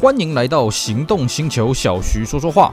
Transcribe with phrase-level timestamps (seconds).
[0.00, 2.72] 欢迎来到行动星球，小徐说说话。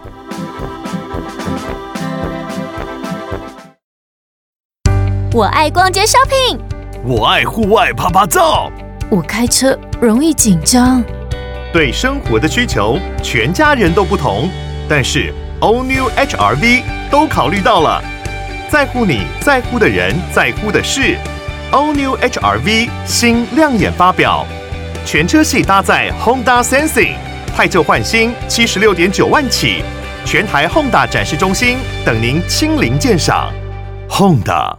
[5.34, 6.60] 我爱逛街 shopping，
[7.04, 8.72] 我爱户外趴趴走，
[9.10, 11.04] 我开车容易紧张。
[11.74, 14.48] 对生活的需求，全家人都不同，
[14.88, 18.04] 但是 All New HR-V 都考虑到了，
[18.70, 21.18] 在乎你在乎的人，在乎的事。
[21.72, 24.46] All New HR-V 新亮眼发表，
[25.06, 27.16] 全车系搭载 Honda Sensing，
[27.56, 29.84] 汰旧换新，七十六点九万起，
[30.26, 33.54] 全台 Honda 展示中心等您亲临鉴赏。
[34.10, 34.76] Honda。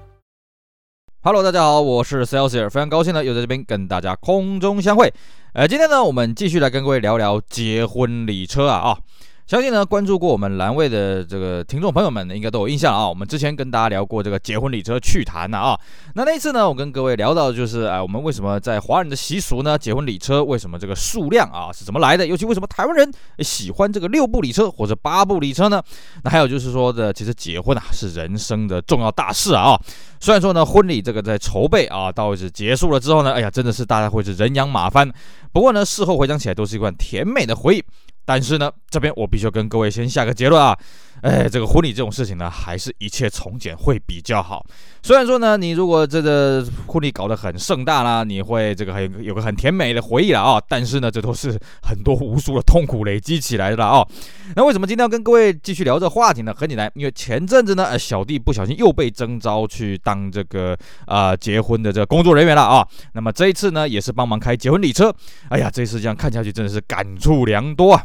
[1.22, 5.14] Hello，大家好，我是 Celsius，非常高兴呢，又在这边跟大家空中相会。
[5.52, 8.98] 呃，今天呢，我们继续来跟各位聊聊结婚礼车啊啊。
[9.46, 13.08] 相信呢，关注过我们栏位的这个听众朋友们呢，应该都有印象啊。
[13.08, 15.80] 我们之前跟大家聊过这个结婚礼车趣谈呐啊。
[16.16, 22.26] 那那次呢，我跟各位聊到就是啊，我们为什么在华人的习俗呢，结婚礼车为什么这个数量啊是怎么来的？
[22.26, 25.80] 尤其为什么台湾人喜欢这个六部礼车或者八部礼车呢？
[26.24, 29.80] 那还有就是说的，其实结婚啊是人生的重要大事啊。
[30.18, 35.08] 虽然说呢，婚礼这个在筹备啊，到是结束了之后呢，哎呀，真的是大家会是人仰马翻。
[35.52, 37.84] 不过呢，事后回想起来都是一段甜美的回忆。
[38.26, 40.76] 但是呢，这边我必须要跟各位先下个结论啊，
[41.22, 44.66] 哎，这个婚礼这种事情呢，还是一切从简会比较好。
[45.00, 54.04] 虽然说呢，你如果这个婚礼搞得很盛大啦，你会这个很有个很甜美的回忆了啊，但是呢，这都是很多无数的痛苦累积起来的啊。
[54.56, 56.52] 那为什么今天要跟各位继续聊这话题呢？
[56.52, 62.84] 很简单，因为前阵子呢，小弟不小心又被征召去当这个啊、结婚的这个工作人员了啊。
[63.12, 65.14] 那么这一次呢，也是帮忙开结婚礼车。
[65.50, 68.02] 哎呀，这次这样看下去，真的是感触良多啊。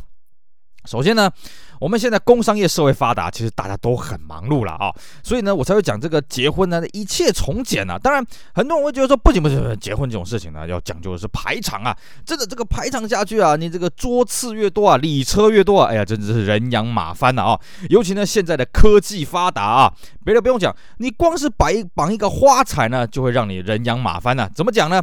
[0.85, 1.31] 首先呢，
[1.79, 4.91] 我们现在工商业社会发达，其实大家都很忙碌了啊，
[5.23, 7.99] 所以呢，我才会讲这个结婚呢，一切从简啊。
[7.99, 11.95] 当然，很多人会觉得说，不行不行，结婚这种事情呢，要讲究的是排场啊。
[12.25, 17.59] 真的，这个排场下去啊，你这个桌次越多啊，礼车越多啊，哎呀，真的是人仰马翻了啊。
[17.89, 19.93] 尤其呢，现在的科技发达啊，
[20.25, 24.49] 别的不用讲，你光是摆绑一个花彩呢，就会让你人仰马翻了啊。
[24.55, 25.01] 怎么讲呢？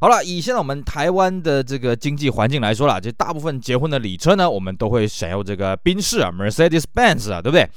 [0.00, 7.68] 好了，以现在我们台湾的这个经济环境来说啦，就大部分结婚的礼车呢，我们都会选用这个宾士啊，Mercedes-Benz 啊，对不对？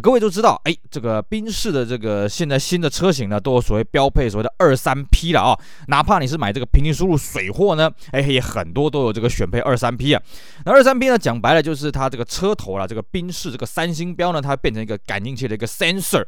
[0.00, 5.58] 各位都知道，哎，这个宾士的这个现在新的车型呢，都有所谓标配所谓的二三 P 了啊。
[5.88, 10.22] 哪怕你是买这个平行输入水货呢，哎，也很多都有这个选配二三 P 啊。
[10.64, 16.24] 那二三 P 呢，讲白了就是它这个车头啦，这个宾士这个三星标呢，它变成一个感应器的一个 sensor。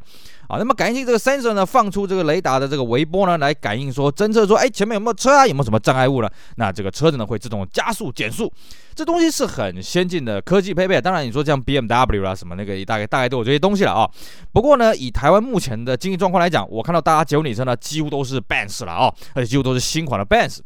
[0.47, 5.47] 啊，那么感应器这个 sensor 呢，放出这个雷达的这个微波呢，来感应说，侦测说，哎，前面有没有车啊？
[5.47, 6.29] 有没有什么障碍物呢？
[6.57, 8.51] 那这个车子呢，会自动加速减速。
[8.93, 10.99] 这东西是很先进的科技配备。
[10.99, 14.09] 当然，你说像 BMW 啦什么那个，大概大概都有这些东西了啊。
[14.51, 20.59] 不过呢，以台湾目前的经济状况来讲，我看到大家结婚礼车呢，几乎都是 Benz 了啊，而且几乎都是新款的 Benz。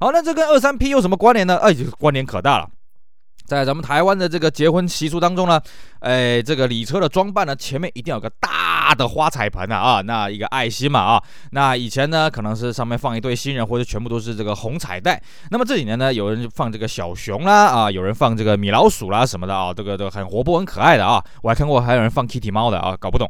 [0.00, 1.58] 好，那这跟二三 P 有什么关联呢？
[1.58, 2.68] 哎，关联可大了。
[3.46, 5.60] 在咱们台湾的这个结婚习俗当中呢，
[6.00, 15.20] 哎，这个礼车的装扮呢，前面一定要有个大大的花彩盆啊，啊，那一个爱心嘛啊，那以前呢可能是上面放一对新人，或者全部都是这个红彩带。
[15.50, 21.22] 那么这几年呢，有人放这个小熊啦，啊，有人放这个米老鼠啦什么的啊，这个都很活泼很可爱的啊。
[21.42, 23.28] 我还看过还有人放 Kitty 猫的啊，搞不懂。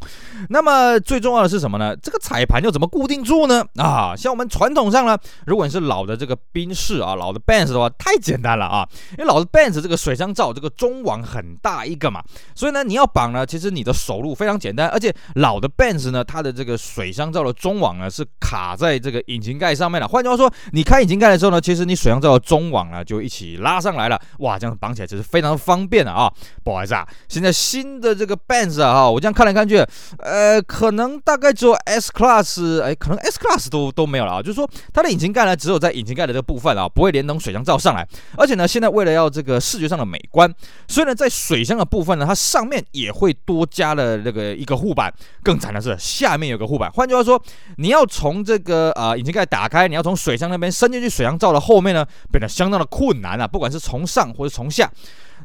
[0.48, 1.96] 那么最重要的是什么呢？
[1.96, 3.64] 这个彩盘要怎么固定住呢？
[3.76, 9.98] 啊，像我们传统上呢，如果你是老的这个宾士啊，老的 Benz 的话，太简单了啊，因为老的 Benz 这个。
[9.98, 12.22] 水箱罩这个中网很大一个嘛，
[12.54, 20.06] 所以呢，你要绑呢，其实你的手路非常简单，而且老老的 Benz 呢，它的这个水箱罩的中网呢是卡在这个引擎盖上面了。
[20.06, 24.20] 换句话说，你开引擎盖的时候呢，其实你水箱罩的中网呢就一起拉上来了。
[24.40, 26.30] 哇，这样绑起来其实非常方便的啊。
[26.62, 29.82] 不好意思啊，现在新的这个 Benz 啊，我这样看来看去，
[30.18, 34.42] 呃，可能大概只有 S Class，哎，可能 S Class 都都没有了啊。
[34.42, 38.06] 就是说，它的引擎盖呢，只有在引擎盖的这个部分啊，不会连同水箱罩上来。
[38.36, 40.52] 而且呢，现在为了要这个视觉上的美观，
[40.88, 45.10] 所以呢，在水箱的部分呢，它上面也会多加了那个一个护板。
[45.48, 46.92] 更惨的是，下面有个护板。
[46.92, 47.42] 换句话说，
[47.78, 53.48] 你要从这个呃引擎盖打开，你要从水箱那边伸进去水箱罩的后面呢，变得相当的困难啊。
[53.48, 54.92] 不管是从上或者从下。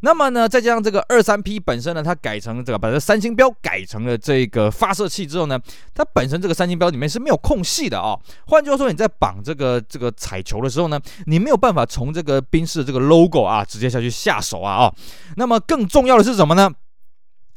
[0.02, 5.58] 那么呢，再加上这个二三 P 本身呢，它改成这个把这三星标改成了这个发射器之后呢，
[5.94, 8.20] 它本身这个三星标里面是没有空隙的啊、哦。
[8.48, 14.94] 换句话说，你在绑这个这个彩球的时候呢，你没有办法从这个冰室这个 logo 啊直接下去下手啊啊、哦。
[15.38, 16.70] 那么更重要的是什么呢？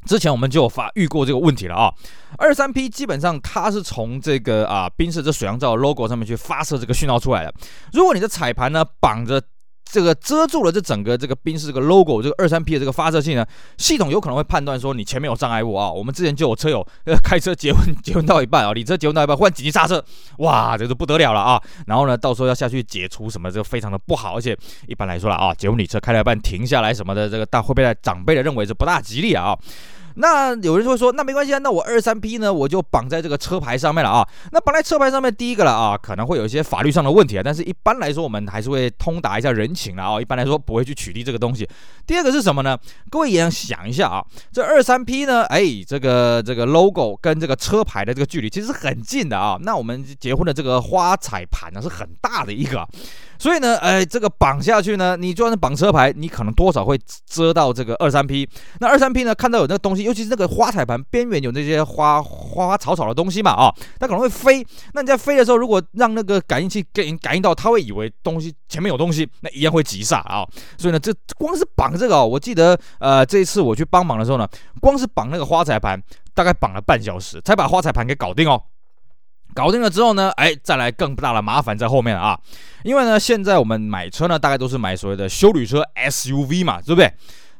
[0.06, 1.92] 之前我们就有发遇过这个问题了啊。
[2.38, 7.52] 二三 P 基本上它是从这个啊宾士这水箱罩 logo 上面去发射这个讯号出来的。
[7.92, 9.42] 如果你的彩盘呢绑着。
[9.88, 13.46] 这个遮住了这整个这个宾士这个 logo 这个二三 P 的这个发射器呢，
[13.78, 15.90] 系统有可能会判断说你前面有障碍物啊。
[15.90, 20.04] 我们之前就有车友呃 开车结婚 结婚到一半啊，你车结婚到一半换紧急刹车，
[20.38, 21.62] 哇，这就不得了了啊。
[21.86, 24.56] 然后呢，到时候要下去解除什么，这个非常的不好，而且
[24.88, 29.56] 一般来说了啊，结婚礼车开了一半停下来什么的，这个大会被长辈的认为是不大吉利啊。
[30.16, 34.26] 那有人就会说，那没关系啊，那我二三 P 呢，我就绑在这个车牌上面了啊。
[34.50, 37.42] 那绑在车牌上面，第一个了啊，可能会有一些法律上的问题啊。
[37.44, 40.20] 但是一般来说，我们还是会通达一下人情了啊。
[40.20, 41.68] 一般来说，不会去取缔这个东西。
[42.06, 42.78] 第二个是什么呢？
[43.10, 49.58] 各位也要想一下啊，这二三 P 呢，哎，这个这个 logo 跟这个车牌的这个距离其实很近的啊。
[49.60, 52.86] 那我们结婚的这个花彩盘呢，是很大的一个。
[53.38, 58.48] 所以呢，哎，这个绑下去呢，你就算是绑车牌，你可能多少会遮到这个二三 P。
[58.80, 64.66] 那二三 P 呢，看到有那个东西，尤其是那个花彩盘边缘有那些花花花草草的东西嘛，啊，它可能会飞。
[64.94, 70.46] 那你在飞的时候，如果让那个感应器给感应到，它会以为东西前面有东西，那一样会急刹啊。
[70.78, 74.48] 所以呢，这光是绑这个哦，我记得呃，这一次我去帮忙的时候呢，
[74.80, 76.00] 光是绑那个花彩盘，
[76.34, 78.62] 大概绑了半小时才把花彩盘给搞定哦。
[79.56, 82.38] 搞定了之后呢，哎，再来更大的麻烦在后面啊！
[82.84, 87.10] 因为呢，现在我们买车呢，大概都是买所谓的休旅车 SUV 嘛，对不对？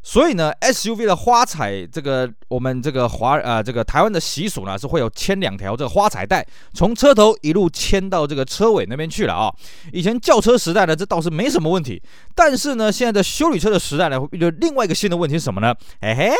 [0.02, 9.50] 所以呢，SUV 的花彩这个我们这个华呃这个台湾的习俗呢，是会有牵两条这个花彩带，从车头一路牵到这个车尾那边去了啊。
[9.90, 12.00] 以前轿车时代呢，这倒是没什么问题，
[12.34, 15.75] 但是呢，现在的休旅车的时代呢，会遇到另外一个新的问题是什么呢？
[16.00, 16.31] 哎嘿，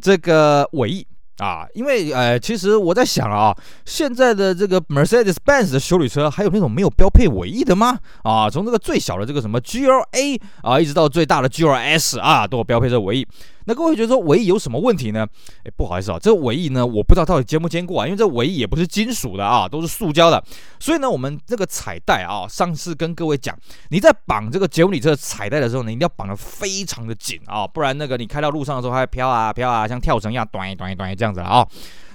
[0.00, 1.06] 这个尾翼。
[1.40, 3.56] 啊，因为呃，其实我在想啊，
[3.86, 7.98] 现在的这个 Mercedes-Benz 的修理车还有那种没有标配尾翼的吗？
[8.22, 13.26] 啊，从这个最小的这个什么 GLA 啊，一直到最大的 GLS 啊，都有标配这尾翼。
[13.70, 15.24] 那各位觉得说尾翼有什么问题呢？
[15.64, 20.42] 哎，不好意思啊，这个尾翼呢，我不知道到底坚不坚固啊，因为这尾翼也不是金属的啊，都是塑胶的。
[20.80, 23.56] 所以呢，我们这个彩带啊，上次跟各位讲，
[23.90, 31.64] 你在绑这个结婚礼车彩带的时候呢，一定要绑得非常的紧啊，不然那个你开到路上的时候，还会飘啊飘啊，像跳绳一样，短一短一短一这样子啊。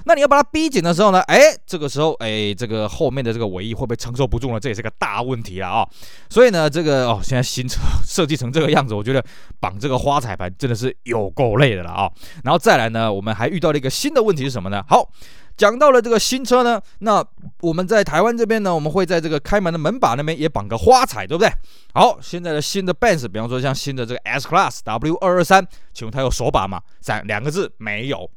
[0.05, 4.59] 那你要把它逼紧的时候呢，哎，这个时候，哎，这个后面的这个尾翼会不会承受不住呢？
[4.59, 5.87] 这也是个大问题了啊、
[6.29, 9.23] 所以呢，这个哦，现在新车设计成这个样子，我觉得
[9.59, 12.11] 绑这个花彩盘真的是有够累的了啊、
[12.43, 14.83] 然后再来呢，我们还遇到了一个新的问题是什么呢？
[14.87, 15.09] 好，
[15.57, 17.25] 讲到了这个新车呢，那
[17.61, 21.51] 我们在台湾这边呢，我们会在这个开门的门把那边也绑个花彩，对不对？
[21.93, 26.79] 好，现在的新的 Benz，比方说像新的这个 S Class W 二二三，请问它有手把吗？
[27.01, 28.29] 三两个字，没有。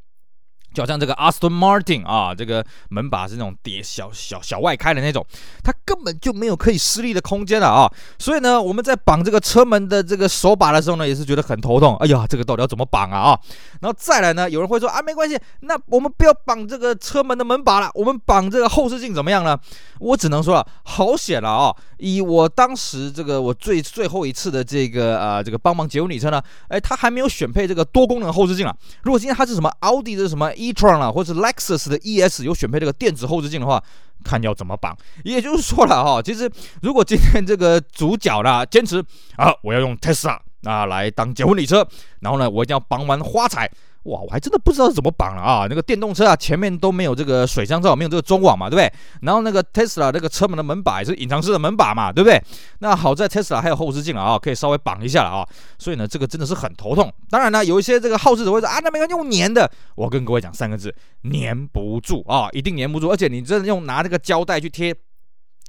[0.72, 5.24] 就好像这个 Aston Martin 啊，这个门把是那种叠小小小外开的那种，
[5.64, 7.90] 它根本就没有可以施力的空间了啊！
[8.18, 11.96] 所以呢，我们在绑这个车门的这个手把的时候呢，也是觉得很头痛。
[11.96, 13.18] 哎呀，这个到底要怎么绑啊？
[13.18, 13.40] 啊，
[13.80, 19.58] 然后再来呢，有人会说啊，没关系，那我们不要绑这个车门的门把了，我们绑这个后视镜怎么样呢？
[19.98, 21.74] 我只能说了，好险了啊！
[21.98, 28.76] 以我当时这个我最最后一次的这个呃这个帮忙结婚礼车呢，哎，它还没有选配这个多功能后视镜啊。
[29.02, 33.82] 如果今天它是什么奥迪的什么 e-tron 啊，或者是 Lexus 的 ES 有选配这个电子后视镜的话，
[34.24, 34.96] 看要怎么绑。
[35.24, 36.50] 也就是说了哈，其实
[36.82, 39.02] 如果今天这个主角呢坚持
[39.36, 41.86] 啊，我要用 Tesla 啊来当结婚礼车，
[42.20, 43.70] 然后呢，我一定要绑完花彩。
[44.04, 45.66] 哇，我还真的不知道怎么绑了啊！
[45.68, 48.90] 那个电动车啊，前面都没有这个水箱罩，没有这个中网嘛，对不对？
[49.22, 52.40] 然后那个 Tesla 那个车门的门把也是隐藏式的门把嘛，对不对？
[52.78, 55.46] 那好在 Tesla 还有后视镜啊，可以稍微绑一下了啊。
[55.78, 57.12] 所以呢，这个真的是很头痛。
[57.28, 59.70] 当然呢，有一些这个好事者会说啊，那没关系，用粘的。
[59.94, 60.94] 我跟各位讲三个字，
[61.30, 63.10] 粘不住啊，一定粘不住。
[63.10, 64.94] 而且你真的用拿这个胶带去贴，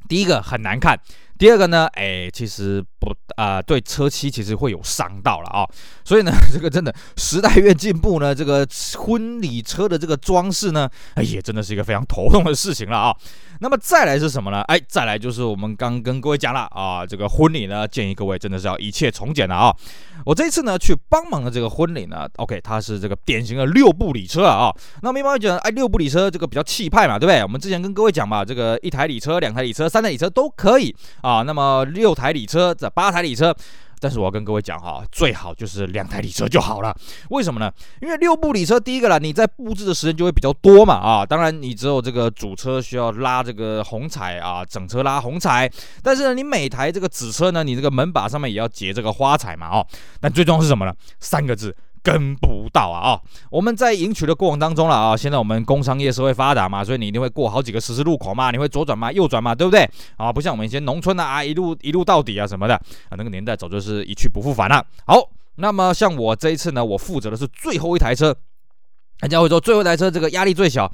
[0.07, 0.97] 第一个很难看。
[1.39, 5.65] 第二个呢，哎，其实不啊、对车漆其实会有伤到了啊，
[6.03, 8.67] 所以呢， 这个真的时代越进步呢，这个
[8.97, 13.15] 婚礼车的这个装饰呢，哎也真的是一个非常头痛的事情了啊。
[13.61, 14.61] 那么再来是什么呢？
[14.63, 19.73] 哎，再来就是我们刚跟各位讲了啊，这个婚礼呢，建议各位真的是要一切从简的啊。
[20.25, 24.69] 我这一次呢去帮忙的这个婚礼呢，OK，它是这个典型的六部礼车啊。
[25.01, 27.41] 那么一般会讲，哎，六部礼车这个比较气派嘛，对不对？
[27.43, 31.28] 我们之前跟各位讲嘛，这个一台礼车、两台礼车、三台礼车都可以啊。
[31.29, 33.55] 啊那么六台礼车、这八台礼车。
[34.01, 36.95] 但是我要跟各位讲哈，最好就是两台礼车就好了。
[37.31, 37.69] 为什么呢？
[38.01, 41.25] 因为六部礼车，第一个啦，你在布置的时间就会比较多嘛啊。
[41.25, 45.69] 当然，你只有这个主车需要拉这个红彩啊，整车拉红彩。
[46.01, 49.85] 但是呢，你每台这个子车呢，你这个门把上面也要结这个花彩嘛哦。
[50.21, 50.93] 但最重要是什么呢？
[51.19, 51.75] 三个字。
[52.03, 59.89] 跟不到啊啊、我们在迎娶的过程当中了啊，现在我们工商业社会发达嘛，所以你一定会过好几个十字路口嘛，你会左转嘛，右转嘛，对不对？
[60.17, 64.85] 啊，不像我们以前农村的啊，一路一路到底啊什么的啊，那个年代早就是一去不复返了。
[65.05, 65.21] 好，
[65.55, 68.35] 那么像我这一次呢，我负责的是最后一台车。
[69.21, 70.89] 人家会说最后一台车这个压力最小。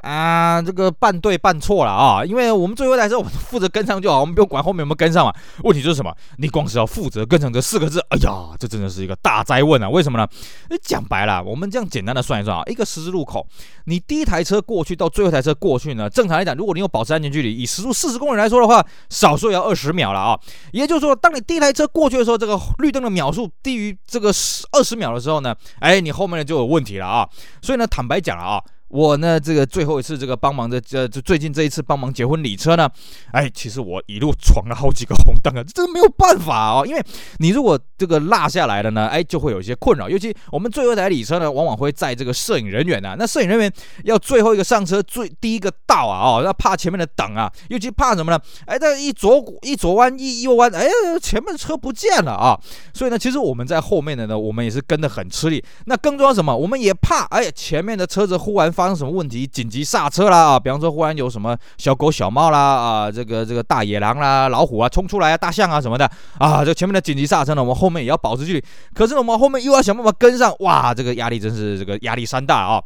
[0.00, 5.34] 啊，这个半对半错了啊，因为我们最后一台车我们负责跟上就好，我们不用管后面有没有跟上嘛。
[5.62, 6.14] 问题就是什么？
[6.38, 9.88] 你光是要负责跟上这四个字，哎呀，这真的是一个大哉问啊！
[9.88, 10.26] 为什么呢？
[10.70, 13.46] 你讲白了，我们这样简单的算一算啊，一个十字路口，
[13.84, 20.38] 你第一台车过去到最后一台车过去呢，正常来讲，如果你有保持安全距离，以时速四十公里来说的话，少说也要二十秒了啊。
[20.72, 27.28] 也就是说，当你第一台车过去的时候，这个绿灯的秒数低于这个十二十秒的时候呢，哎，你后面的就有问题了啊。
[27.60, 28.62] 所以呢，坦白讲了啊。
[28.90, 32.90] 我呢，这个最后一次这个帮忙的，这这最近这一次帮忙结婚礼车呢，
[33.32, 37.02] 哎，其实我一路闯了好几个红灯啊，这个没有办法哦，因为
[37.38, 40.08] 你如果这个落下来了呢，哎，就会有一些困扰。
[40.08, 48.40] 尤其我们最后一台礼车呢，往往会载这个摄影人员啊，那摄影人员要最后一个上车，最第一个到啊，哦，那怕前面的等啊，尤其怕什么呢？
[48.66, 50.88] 哎，这一左一左弯一右弯，哎，
[51.22, 52.58] 前面的车不见了啊，
[52.92, 55.64] 所以呢，其实我们在后面的呢，我们也是跟得很吃力。
[55.86, 56.56] 那更重要什么？
[56.56, 60.58] 我们也怕，哎，前面的车子忽然发生什么问题，紧急刹车啦啊！
[60.58, 68.64] 比方说，忽然有什么小狗、小猫啦啊，这个这个大野狼啦、老虎啊冲出来啊，大象啊什么的啊，这前面的紧急刹车呢，我们后面也要保持距离。
[68.94, 72.82] 可是我们后面又要想办法跟上，哇，这个压力真是这个压力山大啊！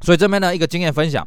[0.00, 1.24] 所以这边呢，一个经验分享。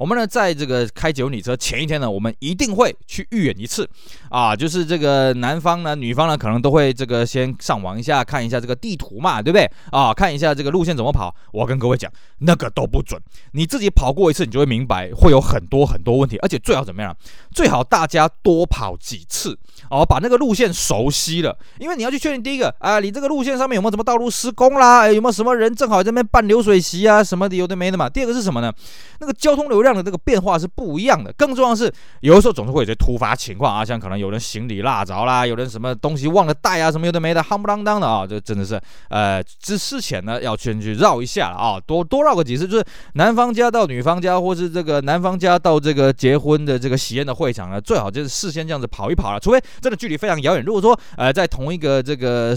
[0.00, 3.86] 我们呢，在这个开结婚礼车前一天呢，我们一定会去预演一次
[4.30, 10.14] 啊，就是这个男方呢、女方呢，可能都会这个先上网一下，看一下这个地图嘛，对不对啊？
[10.14, 11.34] 看一下这个路线怎么跑。
[11.52, 13.20] 我跟各位讲，那个都不准，
[13.52, 17.14] 你自己跑过一次，你就会明白会有很多很多问题，而且最好怎么样？
[17.54, 19.54] 最好大家多跑几次
[19.90, 28.08] 哦，把那个路线熟悉了，因为你要去确定第一个啊，你这个路线上面有没有什么道路施工啦，有没有什么人正好在那边办流水席啊什么的，有的没的嘛。
[28.08, 28.72] 第二个是什么呢？
[29.18, 29.89] 那个交通流量。
[29.90, 52.54] 这样的这个变化是不一样的，更重要的是，有的时候总是会有些突发情况啊，像可能有人行李落着啦，有人什么东西忘了带啊，什么有的没的，夯不啷当的啊，这真的是，呃，之事前呢要先去绕一下了啊，多多绕个几次，就是男方家到女方家，或是这个男方家到这个结婚的这个喜宴的会场呢，最好就是事先这样子跑一跑了，除非真的距离非常遥远，如果说呃在同一个这个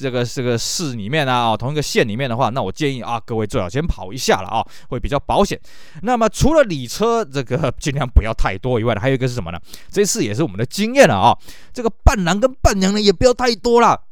[0.00, 5.58] 这个这个市里面啊，哦，同一个县里面的话，那我建议啊，各位最好先跑一下了啊，会比较保险。
[6.02, 6.75] 那么除了你。
[6.76, 9.58] 礼车这个尽量不要太多以外的，还有一个是什么呢？
[9.90, 11.38] 这次也是我们的经验了啊，
[11.72, 14.02] 这个伴郎跟伴娘呢也不要太多了。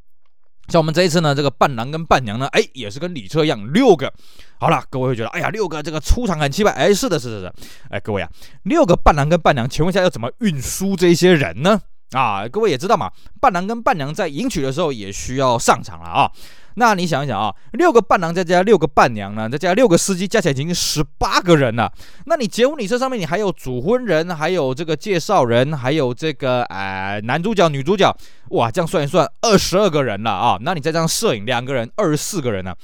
[0.68, 4.11] 像我们这一次呢，这个伴郎跟伴娘呢，哎，也是跟礼车一样，六个。
[4.59, 6.71] 好了，各位会觉得，哎呀，六个这个出场很气派。
[6.71, 7.54] 哎，是的，是的，是的。
[7.90, 8.30] 哎，各位啊，
[8.62, 11.78] 六个伴郎跟伴娘，请问一下要怎么运输这些人呢？
[12.12, 13.11] 啊，各位也知道嘛，
[13.42, 16.30] 伴郎跟伴娘在迎娶的时候也需要上场了啊。
[16.74, 21.92] 那你想一想啊，六个伴郎再加六个伴娘呢，再加六个司机，加起来已经十八个人了。
[22.26, 28.14] 那你结婚礼车上面你还有主婚人，还有这个介绍人，还有这个呃男主角、女主角，
[28.50, 30.58] 哇，这样算一算，二十二个人了啊。
[30.60, 32.76] 那你再加上摄影两个人，二十四个人了。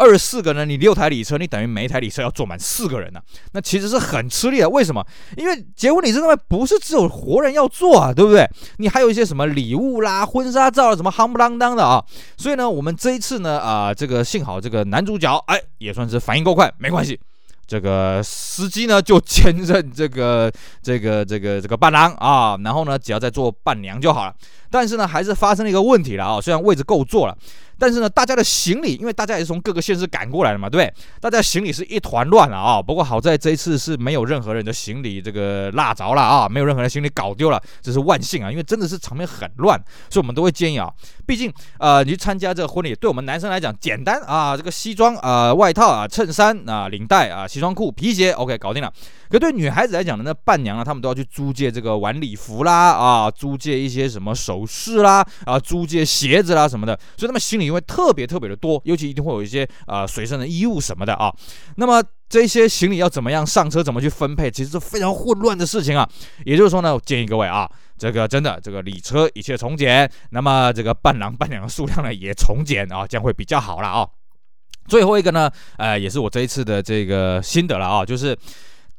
[0.00, 3.20] 二十四个呢，你六台礼车，你等于每一台礼车要坐满四个人呢、
[3.52, 4.68] 那其实是很吃力的。
[4.70, 5.04] 为什么？
[5.36, 8.48] 因为结婚礼车上面不是只有活人要坐啊，对不对？
[8.78, 12.02] 你还有一些什么礼物啦、婚纱照啦，什么夯不啷当的啊。
[12.38, 17.20] 所以呢，我们这一次呢，啊、这个幸好这个男主角哎，也算是反应够快，没关系。
[17.66, 20.50] 这个司机呢就兼任这个
[20.82, 24.34] 这个这个这个伴郎啊，然后呢，只要再做伴娘就好了。
[24.70, 27.36] 但是呢，还是发生了一个问题了啊，虽然位置够坐了。
[27.80, 30.94] 但是呢，大家的行李，因为大家也是从各个县市赶过来的嘛，对不对？
[31.18, 32.82] 大家行李是一团乱了啊。
[32.82, 38.50] 不过好在这一次是没有任何人的行李这个落着了啊，没有任何人行李搞丢了，这是万幸啊。
[38.50, 40.92] 因为真的是场面很乱，所以我们都会建议啊，
[41.26, 48.92] 毕竟呃，你去参加这个婚礼，对我们男生来讲简单啊，这个西装啊、外套啊、衬衫啊、领带啊、西装裤、皮鞋，OK，搞定了。
[49.30, 61.32] 可对女孩子来讲呢，那伴娘啊，她们都要去租借这个晚礼服啦啊，租借一些什么首饰啦啊，租借鞋子啦什么的，所以他们行李因为特别特别的多，尤其一定会有一些啊随身的衣物什么的啊。
[61.76, 66.08] 那么这些行李要怎么样上车，怎么去分配，其实是非常混乱的事情啊。
[66.44, 74.06] 也就是说呢，建议各位啊，这个真的这个礼车一切从简，那么这个伴郎伴娘的数量呢也从简啊，将会比较好了啊。
[74.88, 78.36] 最后一个呢，呃，也是我这一次的这个心得了啊，就是。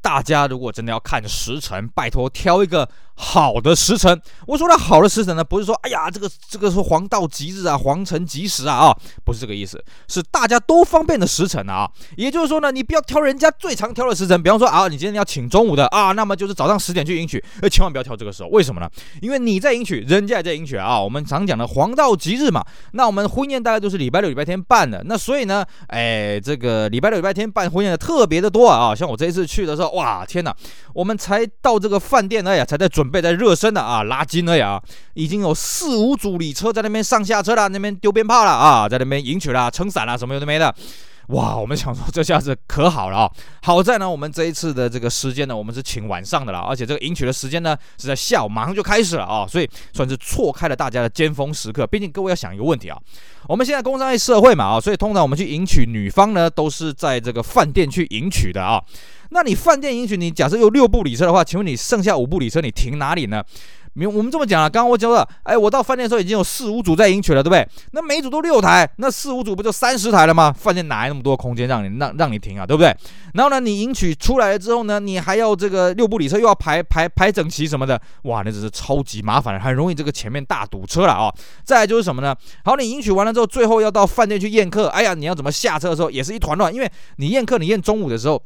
[0.04, 2.90] 大家如果真的要看时辰，拜托挑一个
[3.24, 4.20] 好的时辰。
[4.48, 11.88] 我说的好的时辰呢，不是说哎呀，这个这个是黄道吉日啊，黄辰吉时啊啊，不是这个意思，是大家都方便的时辰啊。
[12.18, 18.50] 也就是说呢，你不要挑人家最常挑的时辰，比方说啊，你今天要请中午的啊，那么就是早上十点去迎娶，呃，千万不要挑这个时候。
[18.50, 18.90] 为什么呢？
[19.22, 21.00] 因为你在迎娶，人家也在迎娶啊。
[21.00, 25.04] 我们常讲的黄道吉日嘛，那我们婚宴大概都是礼拜六、礼拜天办的。
[25.06, 28.96] 那所以呢，哎，这个礼拜六、礼拜天办婚宴的特别的多啊。
[28.96, 29.92] 像我这一次去的时候。
[29.92, 30.56] 哇，天哪！
[30.94, 34.82] 我们才到这个饭店呢呀，才在准备在热身的啊，拉筋了呀，
[35.16, 40.74] 已经有四五组里车在那边上下车了，那边丢鞭炮了啊，在那边迎娶了，撑伞了，什么有的没的。
[41.28, 43.32] 哇，我们想说这下子可好了啊！
[43.62, 51.88] 好在呢，我们这一次的这个时间呢，我们是请晚上的了，而且这个迎娶的时间呢是在下午，马上就开始了啊，所以算是错开了大家的尖峰时刻。
[51.88, 52.98] 毕竟各位要想一个问题啊，
[53.48, 58.82] 我们现在工商业社会嘛啊，所以通常我们去迎娶女方呢，都是在这个饭店去迎娶的啊。
[59.34, 63.42] 那你饭店迎娶，你假设有六部礼车的话，请问你剩下五部礼车你停哪里呢？
[63.94, 67.68] 明我们这么讲啊，刚刚我讲了，哎，我到饭店的时候已经有四五组在迎娶了，对不对？
[67.92, 70.52] 那每组都六台，那四五组不就三十台了吗？
[70.52, 72.96] 饭店哪来那么多空间让你让让你停啊，对不对？
[73.34, 81.34] 然后呢，你迎娶出来了之后呢，你还要这个六部礼车又要排排排整齐什么的，哇，那真是超级麻烦，很容易这个前面大堵车了啊、
[81.64, 82.36] 再来就是什么呢？
[82.64, 88.42] 好，你迎娶完了之后，最后要到饭店去宴客，哎呀，你要怎么下车的时候也是一团乱，因为你宴客，你宴中午的时候。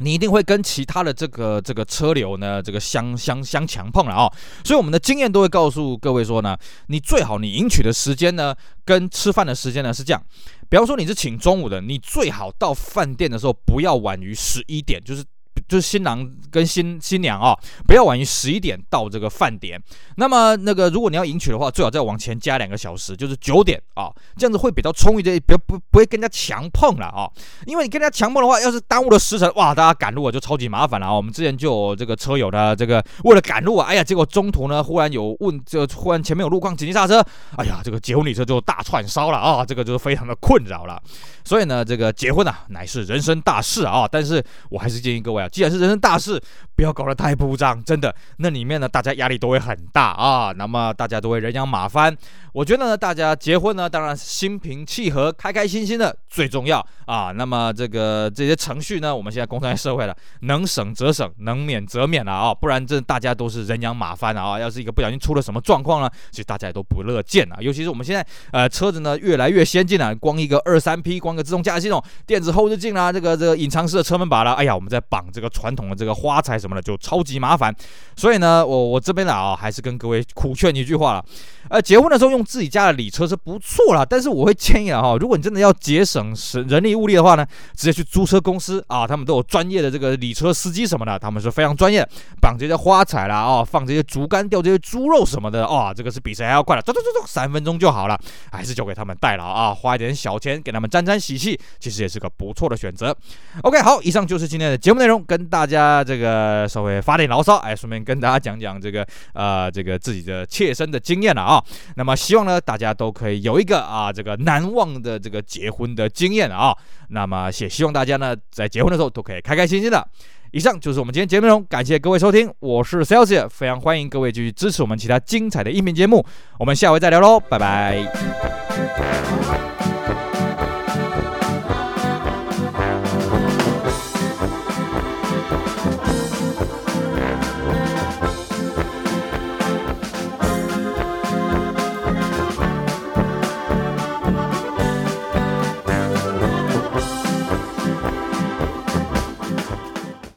[0.00, 4.32] 你一定会跟其他的这个这个车流呢，这个相相相强碰了啊、
[4.64, 10.22] 所以我们的经验都会告诉各位说呢，你最好你赢取的时间呢，跟吃饭的时间呢是这样，
[10.68, 15.24] 比方说你是请中午的，你最好到饭店的时候不要晚于十一点，就是。
[15.68, 17.54] 就是新郎跟新新娘啊、
[17.86, 19.80] 不要晚于十一点到这个饭点。
[20.16, 27.30] 那么那个，如果你要迎娶的话，最好再往前加两个小时，就是九点啊、这样子会比较充裕的，不不不会跟人家强碰了啊、
[27.66, 31.14] 因为你跟人家强碰的话，要是耽误了时辰，哇，大家赶路啊就超级麻烦了啊。
[31.14, 37.22] 我们之前就有这个车友呢，这个为了赶路啊，哎呀，结果中途呢忽然有问，就忽然前面有路况，紧急刹车，
[37.56, 41.00] 哎呀，这个结婚礼车就大串烧了啊，这个就是非常的困扰了。
[41.48, 46.38] 所以呢，这个结婚啊，乃是人生大事啊，但是我还是建议各位啊，既然是人生大事，
[46.78, 52.16] 不要搞得太铺张，真的，那里面呢，大家压力都会很大啊，那么大家都会人仰马翻。
[52.52, 57.32] 我觉得呢，大家结婚呢，当然心平气和、开开心心的最重要啊。
[57.32, 64.56] 那么这个这些程序呢，我们现在工商社会了，能省则省，能免则免了啊，不然这大家都是人仰马翻啊。
[64.56, 67.56] 要是一个不小心出了什么状况呢，其实大家也都不乐见啊。
[67.58, 71.42] 尤其是我们现在呃车子呢越来越先进了，光一个二三 P，光个。
[71.48, 77.74] 自动驾驶系统、电子后视镜啦，这个这个隐藏式的车门把啦，哎呀，我们在绑这个传统的这个花材什么的，就超级麻烦。
[78.16, 81.24] 所以呢，我我这边呢啊，还是跟各位苦劝一句话了。
[81.70, 87.46] 呃，结婚的时候用自己家的礼车是不错啦，但是我会建议啊，哈，如果你真的要节省是人力物力的话呢，
[87.76, 92.02] 直接去租车公司啊，他们都有专业的这个礼车司机什么的，他们是非常专业，
[92.40, 98.18] 绑这些花材啦，啊，放这些竹竿吊这些猪肉什么的，啊，这个是比谁还要快的，走走走走，三分钟就好了，
[98.50, 103.14] 还是交给他们代劳啊，花一点小钱给他们沾沾喜气，其实也是个不错的选择。
[103.62, 111.62] OK，好，以上就是今天的节目内容，跟大家这个稍微发点牢骚，哎，顺便跟大家讲讲这个呃这个自己的切身的经验了啊。
[111.96, 116.74] 那么希望呢，大家都可以有一个啊，这个难忘的这个结婚的经验啊。
[117.10, 120.08] 那么也希望大家呢，在结婚的时候都可以开开心心的。
[120.50, 126.24] 以上就是我们今天节目内容，感谢各位收听，我是 Celsius，非常欢迎各位继续支持我们其他精彩的音频节目。
[126.58, 128.02] 我们下回再聊喽，拜拜。